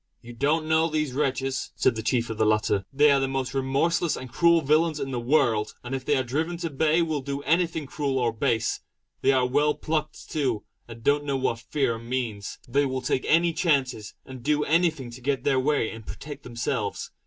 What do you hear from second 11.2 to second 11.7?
know what